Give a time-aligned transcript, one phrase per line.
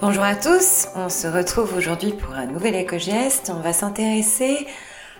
[0.00, 3.52] Bonjour à tous, on se retrouve aujourd'hui pour un nouvel éco-geste.
[3.54, 4.66] On va s'intéresser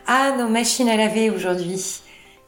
[0.06, 2.01] à nos machines à laver aujourd'hui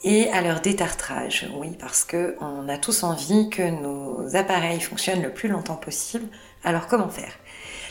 [0.02, 1.46] et à leur détartrage.
[1.54, 6.24] Oui, parce que on a tous envie que nos appareils fonctionnent le plus longtemps possible.
[6.64, 7.34] Alors comment faire?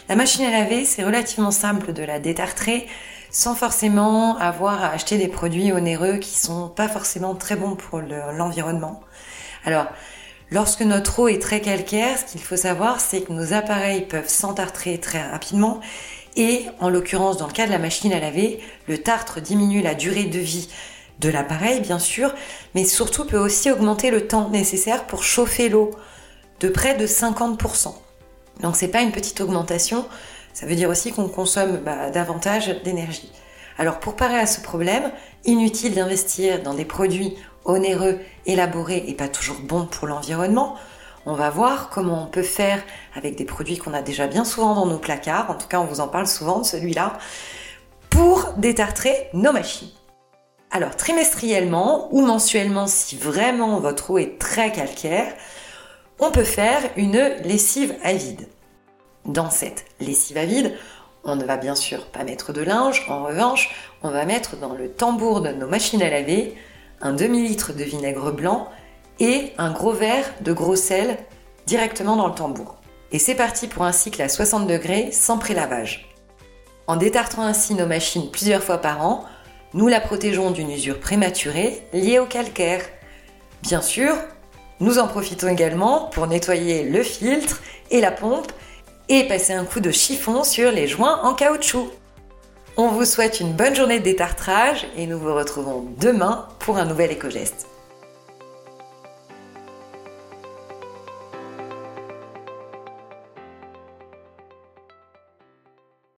[0.10, 2.88] La machine à laver, c'est relativement simple de la détartrer
[3.30, 8.02] sans forcément avoir à acheter des produits onéreux qui sont pas forcément très bons pour
[8.02, 9.02] l'environnement.
[9.66, 9.86] Alors,
[10.52, 14.28] Lorsque notre eau est très calcaire, ce qu'il faut savoir, c'est que nos appareils peuvent
[14.28, 15.80] s'entartrer très rapidement
[16.36, 18.60] et, en l'occurrence, dans le cas de la machine à laver,
[18.90, 20.68] le tartre diminue la durée de vie
[21.20, 22.34] de l'appareil, bien sûr,
[22.76, 25.92] mais surtout peut aussi augmenter le temps nécessaire pour chauffer l'eau
[26.60, 27.94] de près de 50%.
[28.60, 30.06] Donc c'est pas une petite augmentation,
[30.54, 33.32] ça veut dire aussi qu'on consomme bah, davantage d'énergie.
[33.78, 35.12] Alors pour parer à ce problème,
[35.46, 40.76] inutile d'investir dans des produits onéreux, élaborés et pas toujours bons pour l'environnement.
[41.26, 42.82] On va voir comment on peut faire
[43.16, 45.86] avec des produits qu'on a déjà bien souvent dans nos placards, en tout cas on
[45.86, 47.20] vous en parle souvent de celui-là,
[48.10, 49.92] pour détartrer nos machines.
[50.72, 55.34] Alors trimestriellement ou mensuellement si vraiment votre eau est très calcaire,
[56.20, 58.48] on peut faire une lessive à vide.
[59.26, 60.76] Dans cette lessive à vide,
[61.24, 63.70] on ne va bien sûr pas mettre de linge, en revanche,
[64.02, 66.56] on va mettre dans le tambour de nos machines à laver
[67.02, 68.70] un demi-litre de vinaigre blanc
[69.20, 71.18] et un gros verre de gros sel
[71.66, 72.78] directement dans le tambour.
[73.12, 76.10] Et c'est parti pour un cycle à 60 degrés sans pré-lavage.
[76.88, 79.26] En détartrant ainsi nos machines plusieurs fois par an,
[79.74, 82.82] nous la protégeons d'une usure prématurée liée au calcaire.
[83.62, 84.16] Bien sûr,
[84.80, 88.52] nous en profitons également pour nettoyer le filtre et la pompe
[89.08, 91.92] et passer un coup de chiffon sur les joints en caoutchouc.
[92.78, 96.86] On vous souhaite une bonne journée de détartrage et nous vous retrouvons demain pour un
[96.86, 97.71] nouvel éco-geste.